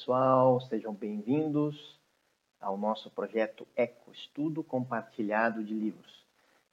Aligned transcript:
pessoal, 0.00 0.58
sejam 0.62 0.94
bem-vindos 0.94 2.00
ao 2.58 2.78
nosso 2.78 3.10
projeto 3.10 3.68
Eco 3.76 4.10
Estudo 4.10 4.64
Compartilhado 4.64 5.62
de 5.62 5.74
Livros. 5.74 6.24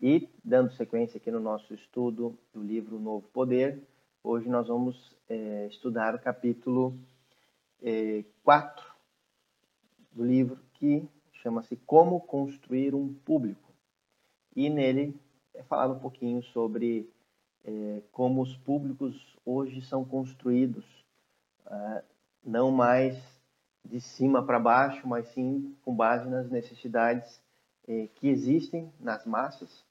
E, 0.00 0.28
dando 0.44 0.72
sequência 0.72 1.18
aqui 1.18 1.30
no 1.30 1.38
nosso 1.38 1.72
estudo 1.72 2.36
do 2.52 2.60
livro 2.60 2.98
Novo 2.98 3.28
Poder, 3.28 3.80
hoje 4.24 4.48
nós 4.48 4.66
vamos 4.66 5.16
é, 5.28 5.68
estudar 5.68 6.16
o 6.16 6.18
capítulo 6.18 6.98
é, 7.80 8.24
4 8.42 8.84
do 10.10 10.24
livro, 10.24 10.58
que 10.74 11.08
chama-se 11.34 11.76
Como 11.76 12.20
Construir 12.22 12.92
um 12.92 13.14
Público. 13.14 13.72
E 14.56 14.68
nele 14.68 15.16
é 15.54 15.62
falado 15.62 15.94
um 15.94 16.00
pouquinho 16.00 16.42
sobre 16.42 17.08
é, 17.64 18.02
como 18.10 18.42
os 18.42 18.56
públicos 18.56 19.38
hoje 19.46 19.80
são 19.80 20.04
construídos, 20.04 20.84
é, 21.70 22.04
não 22.44 22.70
mais 22.70 23.16
de 23.84 24.00
cima 24.00 24.44
para 24.44 24.58
baixo, 24.58 25.06
mas 25.06 25.28
sim 25.28 25.76
com 25.82 25.94
base 25.94 26.28
nas 26.28 26.50
necessidades 26.50 27.40
é, 27.86 28.08
que 28.14 28.28
existem 28.28 28.92
nas 29.00 29.24
massas. 29.26 29.84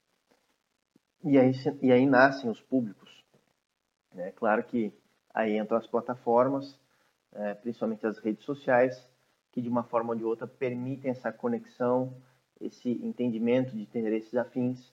E 1.23 1.37
aí, 1.37 1.51
e 1.81 1.91
aí 1.91 2.05
nascem 2.05 2.49
os 2.49 2.61
públicos. 2.61 3.09
É 4.15 4.31
claro 4.31 4.63
que 4.63 4.93
aí 5.33 5.57
entram 5.57 5.77
as 5.77 5.87
plataformas, 5.87 6.79
é, 7.33 7.53
principalmente 7.53 8.05
as 8.05 8.17
redes 8.17 8.43
sociais, 8.43 9.07
que 9.51 9.61
de 9.61 9.69
uma 9.69 9.83
forma 9.83 10.13
ou 10.13 10.15
de 10.15 10.23
outra 10.23 10.47
permitem 10.47 11.11
essa 11.11 11.31
conexão, 11.31 12.13
esse 12.59 12.89
entendimento 13.03 13.71
de 13.75 13.81
interesses 13.81 14.33
afins 14.35 14.91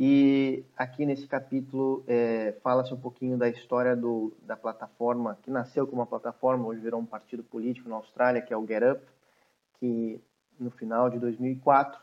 e 0.00 0.64
aqui 0.76 1.04
nesse 1.04 1.26
capítulo 1.26 2.04
é, 2.06 2.52
fala-se 2.62 2.94
um 2.94 3.00
pouquinho 3.00 3.36
da 3.36 3.48
história 3.48 3.96
do, 3.96 4.32
da 4.42 4.56
plataforma, 4.56 5.36
que 5.42 5.50
nasceu 5.50 5.88
como 5.88 6.00
uma 6.00 6.06
plataforma, 6.06 6.68
hoje 6.68 6.80
virou 6.80 7.00
um 7.00 7.04
partido 7.04 7.42
político 7.42 7.88
na 7.88 7.96
Austrália, 7.96 8.40
que 8.40 8.54
é 8.54 8.56
o 8.56 8.64
Get 8.64 8.80
Up, 8.84 9.04
que 9.80 10.20
no 10.56 10.70
final 10.70 11.10
de 11.10 11.18
2004, 11.18 12.00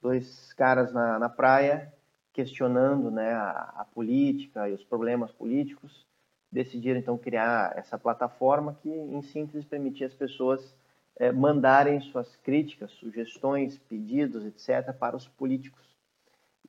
dois 0.00 0.52
caras 0.52 0.92
na, 0.92 1.18
na 1.18 1.28
praia, 1.28 1.92
questionando 2.32 3.10
né, 3.10 3.32
a, 3.32 3.74
a 3.78 3.84
política 3.92 4.68
e 4.68 4.72
os 4.72 4.84
problemas 4.84 5.32
políticos, 5.32 6.06
decidiram 6.52 7.00
então 7.00 7.18
criar 7.18 7.76
essa 7.76 7.98
plataforma 7.98 8.78
que, 8.80 8.88
em 8.88 9.20
síntese, 9.22 9.66
permitia 9.66 10.06
as 10.06 10.14
pessoas 10.14 10.76
é, 11.16 11.32
mandarem 11.32 12.00
suas 12.02 12.36
críticas, 12.36 12.92
sugestões, 12.92 13.78
pedidos, 13.88 14.46
etc., 14.46 14.92
para 14.96 15.16
os 15.16 15.26
políticos. 15.26 15.90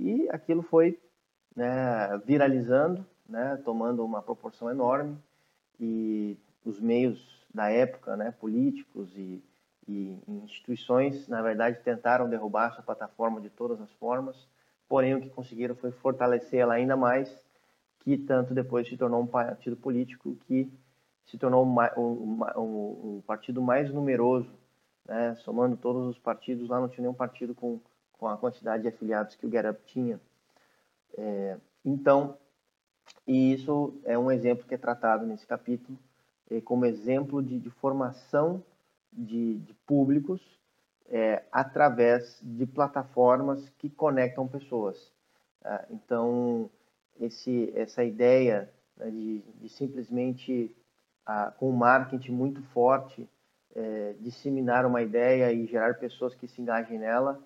E 0.02 0.28
aquilo 0.32 0.64
foi 0.64 1.00
né, 1.56 2.18
viralizando, 2.26 3.06
né, 3.30 3.62
tomando 3.64 4.04
uma 4.04 4.20
proporção 4.20 4.68
enorme, 4.72 5.16
e 5.80 6.36
os 6.66 6.80
meios 6.80 7.46
da 7.54 7.70
época, 7.70 8.18
né, 8.18 8.32
políticos 8.32 9.16
e, 9.16 9.44
e 9.88 10.18
instituições, 10.28 11.28
na 11.28 11.42
verdade, 11.44 11.82
tentaram 11.84 12.28
derrubar 12.28 12.72
essa 12.72 12.82
plataforma 12.82 13.40
de 13.40 13.52
todas 13.52 13.80
as 13.80 13.92
formas, 13.94 14.48
porém 14.90 15.14
o 15.14 15.22
que 15.22 15.30
conseguiram 15.30 15.76
foi 15.76 15.92
fortalecer 15.92 16.62
ela 16.62 16.74
ainda 16.74 16.98
mais, 16.98 17.30
que 18.00 18.18
tanto 18.18 18.56
depois 18.56 18.88
se 18.88 18.98
tornou 18.98 19.22
um 19.22 19.28
partido 19.28 19.78
político 19.78 20.36
que 20.48 20.68
se 21.26 21.38
tornou 21.38 21.64
o, 21.96 23.24
partido 23.28 23.62
mais 23.62 23.94
numeroso, 23.94 24.52
né, 25.06 25.36
somando 25.36 25.78
todos 25.78 26.08
os 26.08 26.18
partidos, 26.18 26.70
lá 26.70 26.80
não 26.80 26.90
tinha 26.90 27.04
nenhum 27.04 27.14
partido 27.14 27.54
com 27.54 27.80
com 28.22 28.28
a 28.28 28.38
quantidade 28.38 28.84
de 28.84 28.90
afiliados 28.90 29.34
que 29.34 29.48
o 29.48 29.50
GetUp 29.50 29.82
tinha. 29.84 30.22
É, 31.18 31.58
então, 31.84 32.38
e 33.26 33.52
isso 33.52 34.00
é 34.06 34.16
um 34.16 34.32
exemplo 34.32 34.68
que 34.68 34.76
é 34.76 34.78
tratado 34.78 35.26
nesse 35.26 35.48
capítulo 35.48 35.98
é, 36.52 36.62
como 36.62 36.86
exemplo 36.86 37.42
de, 37.42 37.58
de 37.58 37.72
formação 37.72 38.64
de, 39.12 39.58
de 39.58 39.74
públicos 39.88 40.40
é, 41.10 41.42
através 41.52 42.40
de 42.44 42.68
plataformas 42.68 43.68
que 43.80 43.90
conectam 43.90 44.48
pessoas. 44.48 45.12
Tá? 45.60 45.84
Então, 45.90 46.70
esse, 47.20 47.74
essa 47.76 48.04
ideia 48.04 48.72
né, 48.98 49.10
de, 49.10 49.40
de, 49.60 49.68
simplesmente, 49.70 50.72
ah, 51.26 51.52
com 51.58 51.72
um 51.72 51.76
marketing 51.76 52.34
muito 52.34 52.62
forte, 52.66 53.28
é, 53.76 54.14
disseminar 54.20 54.86
uma 54.86 55.02
ideia 55.02 55.52
e 55.52 55.66
gerar 55.66 55.96
pessoas 55.96 56.36
que 56.36 56.48
se 56.48 56.62
engajem 56.62 57.00
nela, 57.00 57.42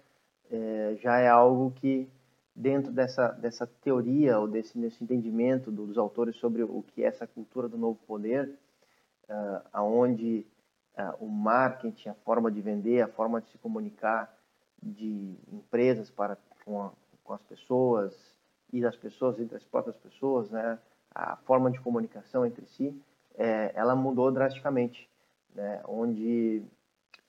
é, 0.51 0.95
já 1.01 1.17
é 1.17 1.27
algo 1.27 1.71
que, 1.71 2.09
dentro 2.55 2.91
dessa, 2.91 3.29
dessa 3.29 3.67
teoria 3.67 4.39
ou 4.39 4.47
desse, 4.47 4.77
desse 4.77 5.03
entendimento 5.03 5.71
dos 5.71 5.97
autores 5.97 6.35
sobre 6.37 6.63
o 6.63 6.83
que 6.83 7.03
é 7.03 7.07
essa 7.07 7.27
cultura 7.27 7.67
do 7.67 7.77
novo 7.77 7.99
poder, 8.07 8.57
uh, 9.29 9.61
aonde 9.73 10.45
uh, 10.97 11.23
o 11.23 11.27
marketing, 11.27 12.09
a 12.09 12.13
forma 12.13 12.51
de 12.51 12.61
vender, 12.61 13.01
a 13.01 13.07
forma 13.07 13.41
de 13.41 13.49
se 13.49 13.57
comunicar 13.57 14.33
de 14.81 15.35
empresas 15.51 16.09
para 16.09 16.37
com, 16.63 16.81
a, 16.83 16.91
com 17.23 17.33
as 17.33 17.41
pessoas 17.43 18.13
e 18.71 18.81
das 18.81 18.95
pessoas 18.95 19.39
entre 19.39 19.57
as 19.57 19.63
próprias 19.63 19.95
pessoas, 19.97 20.49
né, 20.49 20.77
a 21.13 21.37
forma 21.37 21.71
de 21.71 21.79
comunicação 21.79 22.45
entre 22.45 22.65
si, 22.65 22.99
é, 23.37 23.71
ela 23.73 23.95
mudou 23.95 24.31
drasticamente, 24.31 25.09
né, 25.53 25.81
onde 25.87 26.61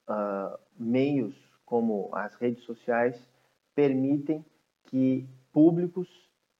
uh, 0.08 0.58
meios 0.78 1.45
como 1.66 2.08
as 2.12 2.34
redes 2.36 2.64
sociais, 2.64 3.20
permitem 3.74 4.42
que 4.84 5.28
públicos 5.52 6.08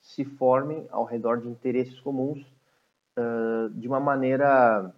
se 0.01 0.25
formem 0.25 0.87
ao 0.91 1.05
redor 1.05 1.41
de 1.41 1.49
interesses 1.49 1.99
comuns 2.01 2.41
uh, 3.17 3.71
de 3.71 3.89
uma 3.89 4.01
maneira, 4.01 4.95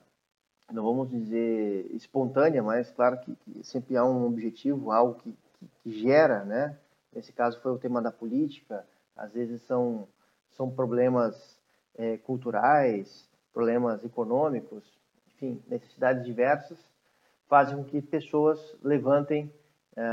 não 0.73 0.83
vamos 0.83 1.09
dizer 1.11 1.87
espontânea, 1.95 2.63
mas 2.63 2.91
claro 2.91 3.19
que, 3.21 3.35
que 3.37 3.65
sempre 3.65 3.97
há 3.97 4.05
um 4.05 4.27
objetivo, 4.27 4.91
algo 4.91 5.15
que, 5.15 5.33
que, 5.59 5.69
que, 5.83 5.93
gera, 5.93 6.45
né? 6.45 6.77
Nesse 7.13 7.33
caso 7.33 7.61
foi 7.61 7.73
o 7.73 7.79
tema 7.79 8.03
da 8.03 8.11
política, 8.11 8.85
às 9.17 9.33
vezes 9.33 9.63
são, 9.63 10.07
são 10.51 10.71
problemas 10.71 11.59
é, 11.97 12.17
culturais, 12.19 13.29
problemas 13.53 14.05
econômicos, 14.05 14.85
enfim, 15.29 15.63
necessidades 15.67 16.25
diversas, 16.25 16.79
fazem 17.49 17.77
com 17.77 17.85
que 17.85 18.03
pessoas 18.03 18.77
levantem 18.83 19.51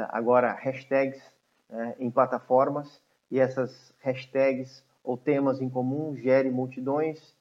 agora 0.10 0.52
hashtags 0.54 1.22
é, 1.70 1.96
em 2.00 2.10
plataformas 2.10 3.02
e 3.30 3.40
essas 3.40 3.94
hashtags 4.02 4.84
ou 5.04 5.18
temas 5.18 5.62
em 5.62 5.70
comum 5.70 6.16
gerem 6.16 6.52
multidões. 6.52 7.36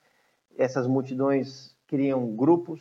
Essas 0.56 0.86
multidões 0.86 1.74
criam 1.86 2.34
grupos, 2.34 2.80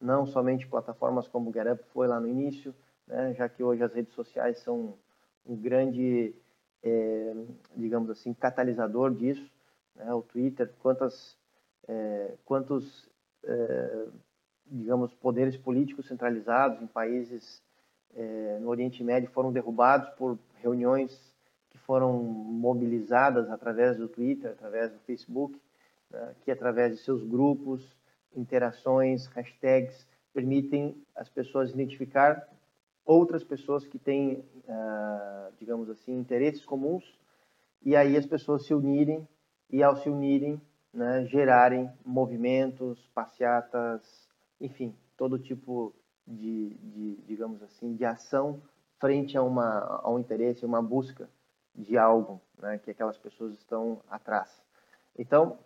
não 0.00 0.26
somente 0.26 0.66
plataformas 0.66 1.28
como 1.28 1.50
o 1.50 1.52
GetUp 1.52 1.82
foi 1.92 2.06
lá 2.06 2.18
no 2.18 2.28
início, 2.28 2.74
né, 3.06 3.34
já 3.34 3.48
que 3.48 3.62
hoje 3.62 3.82
as 3.82 3.92
redes 3.92 4.14
sociais 4.14 4.58
são 4.58 4.94
um 5.46 5.56
grande, 5.56 6.34
é, 6.82 7.34
digamos 7.76 8.10
assim, 8.10 8.32
catalisador 8.32 9.14
disso. 9.14 9.50
Né, 9.94 10.12
o 10.12 10.22
Twitter, 10.22 10.72
quantas, 10.80 11.36
é, 11.88 12.34
quantos, 12.44 13.08
é, 13.44 14.06
digamos, 14.66 15.12
poderes 15.14 15.56
políticos 15.56 16.06
centralizados 16.06 16.80
em 16.80 16.86
países 16.86 17.62
é, 18.16 18.58
no 18.60 18.68
Oriente 18.68 19.02
Médio 19.02 19.30
foram 19.30 19.52
derrubados 19.52 20.08
por 20.10 20.38
reuniões 20.62 21.34
que 21.70 21.78
foram 21.78 22.22
mobilizadas 22.22 23.50
através 23.50 23.96
do 23.96 24.08
Twitter, 24.08 24.50
através 24.50 24.90
do 24.90 24.98
Facebook, 25.00 25.60
né, 26.10 26.34
que 26.42 26.50
através 26.50 26.96
de 26.96 27.02
seus 27.02 27.22
grupos, 27.22 27.96
interações, 28.34 29.26
hashtags, 29.26 30.06
permitem 30.32 30.96
as 31.14 31.28
pessoas 31.28 31.70
identificar 31.70 32.48
outras 33.04 33.42
pessoas 33.42 33.84
que 33.86 33.98
têm, 33.98 34.44
uh, 34.68 35.52
digamos 35.58 35.90
assim, 35.90 36.16
interesses 36.16 36.64
comuns, 36.64 37.04
e 37.82 37.96
aí 37.96 38.16
as 38.16 38.26
pessoas 38.26 38.66
se 38.66 38.74
unirem 38.74 39.26
e 39.68 39.82
ao 39.82 39.96
se 39.96 40.08
unirem, 40.08 40.60
né, 40.92 41.24
gerarem 41.26 41.90
movimentos, 42.04 43.08
passeatas, 43.14 44.28
enfim, 44.60 44.94
todo 45.16 45.38
tipo 45.38 45.94
de, 46.30 46.74
de, 46.74 47.16
digamos 47.26 47.62
assim, 47.62 47.94
de 47.94 48.04
ação 48.04 48.62
frente 48.98 49.36
a, 49.36 49.42
uma, 49.42 50.00
a 50.02 50.10
um 50.10 50.18
interesse, 50.18 50.64
uma 50.64 50.82
busca 50.82 51.28
de 51.74 51.96
algo 51.96 52.40
né, 52.58 52.78
que 52.78 52.90
aquelas 52.90 53.18
pessoas 53.18 53.54
estão 53.54 54.00
atrás. 54.08 54.62
Então, 55.18 55.58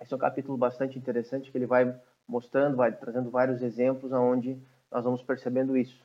esse 0.00 0.12
é 0.12 0.16
um 0.16 0.20
capítulo 0.20 0.58
bastante 0.58 0.98
interessante 0.98 1.50
que 1.50 1.56
ele 1.56 1.66
vai 1.66 1.98
mostrando, 2.28 2.76
vai 2.76 2.92
trazendo 2.92 3.30
vários 3.30 3.62
exemplos 3.62 4.12
aonde 4.12 4.60
nós 4.90 5.04
vamos 5.04 5.22
percebendo 5.22 5.76
isso, 5.76 6.04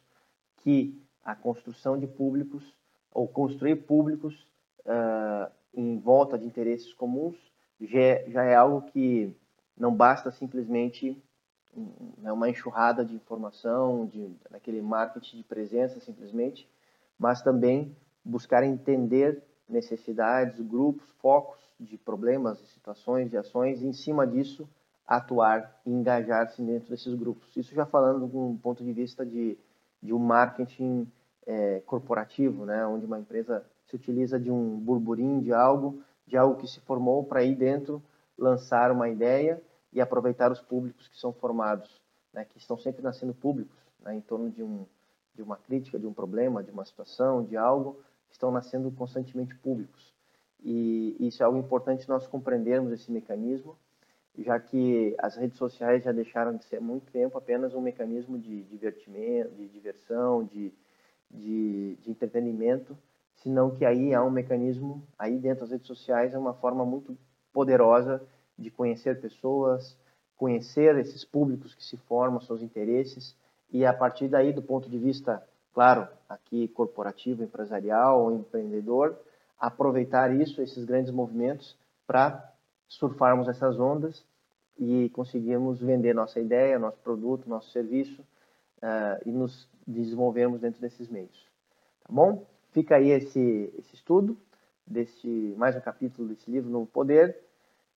que 0.58 1.02
a 1.24 1.36
construção 1.36 1.98
de 1.98 2.08
públicos 2.08 2.64
ou 3.12 3.28
construir 3.28 3.76
públicos 3.76 4.48
uh, 4.86 5.52
em 5.74 6.00
volta 6.00 6.38
de 6.38 6.46
interesses 6.46 6.94
comuns 6.94 7.36
já 7.80 8.00
é, 8.00 8.30
já 8.30 8.44
é 8.44 8.56
algo 8.56 8.84
que 8.92 9.36
não 9.78 9.94
basta 9.94 10.32
simplesmente 10.32 11.22
né, 12.18 12.32
uma 12.32 12.50
enxurrada 12.50 13.04
de 13.04 13.16
informação, 13.16 14.06
de, 14.06 14.30
daquele 14.50 14.82
marketing 14.82 15.38
de 15.38 15.44
presença 15.44 16.00
simplesmente, 16.00 16.70
mas 17.18 17.42
também 17.42 17.96
buscar 18.24 18.64
entender 18.64 19.44
necessidades, 19.68 20.60
grupos, 20.60 21.10
focos 21.22 21.60
de 21.80 21.98
problemas, 21.98 22.60
de 22.60 22.68
situações, 22.68 23.30
de 23.30 23.38
ações, 23.38 23.82
e 23.82 23.88
em 23.88 23.94
cima 23.94 24.28
disso 24.28 24.68
atuar 25.08 25.82
e 25.86 25.92
engajar-se 25.92 26.62
dentro 26.62 26.90
desses 26.90 27.14
grupos. 27.16 27.56
Isso 27.56 27.74
já 27.74 27.86
falando 27.86 28.28
de 28.28 28.38
um 28.38 28.58
ponto 28.58 28.84
de 28.84 28.94
vista 28.94 29.26
de, 29.26 29.58
de 30.02 30.14
um 30.14 30.20
marketing 30.20 31.12
é, 31.46 31.80
corporativo, 31.82 32.66
né, 32.66 32.86
onde 32.86 33.06
uma 33.06 33.20
empresa 33.20 33.66
se 33.88 33.96
utiliza 33.96 34.40
de 34.40 34.52
um 34.52 34.78
burburinho 34.78 35.42
de 35.42 35.52
algo, 35.52 36.02
de 36.26 36.38
algo 36.38 36.56
que 36.56 36.68
se 36.68 36.80
formou 36.82 37.24
para 37.24 37.44
ir 37.44 37.56
dentro 37.56 38.02
lançar 38.38 38.92
uma 38.92 39.10
ideia 39.10 39.62
e 39.92 40.00
aproveitar 40.00 40.52
os 40.52 40.62
públicos 40.62 41.08
que 41.08 41.18
são 41.20 41.34
formados, 41.34 42.02
né, 42.34 42.46
que 42.46 42.58
estão 42.58 42.78
sempre 42.78 43.02
nascendo 43.02 43.34
públicos, 43.34 43.78
né, 44.00 44.16
em 44.16 44.22
torno 44.22 44.50
de, 44.50 44.64
um, 44.64 44.86
de 45.36 45.42
uma 45.42 45.58
crítica, 45.58 46.00
de 46.00 46.08
um 46.08 46.14
problema, 46.14 46.64
de 46.64 46.72
uma 46.72 46.86
situação, 46.86 47.44
de 47.44 47.58
algo, 47.58 48.00
estão 48.30 48.52
nascendo 48.52 48.90
constantemente 48.92 49.56
públicos. 49.56 50.14
E 50.64 51.16
isso 51.20 51.42
é 51.42 51.46
algo 51.46 51.58
importante 51.58 52.08
nós 52.08 52.28
compreendermos 52.28 52.92
esse 52.94 53.12
mecanismo, 53.12 53.78
já 54.38 54.60
que 54.60 55.14
as 55.18 55.36
redes 55.36 55.58
sociais 55.58 56.04
já 56.04 56.12
deixaram 56.12 56.56
de 56.56 56.64
ser 56.64 56.78
há 56.78 56.82
muito 56.82 57.12
tempo 57.12 57.38
apenas 57.38 57.74
um 57.74 57.82
mecanismo 57.82 58.40
de 58.40 58.64
divertimento, 58.64 59.54
de 59.56 59.68
diversão, 59.68 60.46
de, 60.46 60.72
de, 61.30 61.98
de 61.98 62.12
entretenimento, 62.12 62.98
senão 63.36 63.72
que 63.72 63.84
aí 63.84 64.14
há 64.14 64.24
um 64.24 64.30
mecanismo, 64.30 65.06
aí 65.18 65.38
dentro 65.38 65.62
das 65.62 65.72
redes 65.72 65.88
sociais 65.88 66.34
é 66.34 66.38
uma 66.38 66.54
forma 66.54 66.86
muito 66.86 67.18
poderosa 67.52 68.26
de 68.62 68.70
conhecer 68.70 69.20
pessoas, 69.20 69.98
conhecer 70.38 70.98
esses 70.98 71.26
públicos 71.26 71.76
que 71.76 71.84
se 71.84 71.98
formam, 71.98 72.40
seus 72.40 72.62
interesses, 72.62 73.36
e 73.72 73.86
a 73.86 73.94
partir 73.94 74.28
daí, 74.28 74.52
do 74.52 74.62
ponto 74.62 74.90
de 74.90 74.98
vista, 74.98 75.44
claro, 75.74 76.08
aqui 76.28 76.68
corporativo, 76.70 77.44
empresarial 77.44 78.24
ou 78.24 78.36
empreendedor, 78.36 79.18
aproveitar 79.60 80.34
isso, 80.36 80.62
esses 80.62 80.84
grandes 80.84 81.12
movimentos, 81.12 81.78
para 82.08 82.52
surfarmos 82.88 83.48
essas 83.48 83.80
ondas 83.80 84.26
e 84.78 85.10
conseguirmos 85.10 85.80
vender 85.80 86.14
nossa 86.14 86.40
ideia, 86.40 86.80
nosso 86.80 86.98
produto, 86.98 87.48
nosso 87.48 87.70
serviço 87.72 88.22
uh, 88.22 89.22
e 89.26 89.32
nos 89.32 89.70
desenvolvermos 89.86 90.60
dentro 90.60 90.82
desses 90.82 91.08
meios. 91.08 91.48
Tá 92.04 92.10
bom? 92.12 92.46
Fica 92.72 92.96
aí 92.96 93.12
esse, 93.12 93.74
esse 93.78 93.96
estudo, 93.96 94.38
desse 94.86 95.54
mais 95.58 95.76
um 95.76 95.82
capítulo 95.82 96.28
desse 96.28 96.50
livro 96.50 96.70
Novo 96.70 96.88
Poder 96.88 97.51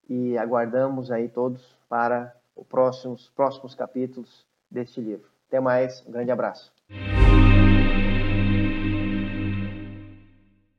e 0.09 0.37
aguardamos 0.39 1.11
aí 1.11 1.29
todos 1.29 1.77
para 1.89 2.35
os 2.57 2.67
próximos, 2.67 3.31
próximos 3.35 3.75
capítulos 3.75 4.47
deste 4.71 5.01
livro. 5.01 5.29
Até 5.49 5.61
mais, 5.61 6.05
um 6.07 6.13
grande 6.13 6.31
abraço. 6.31 6.73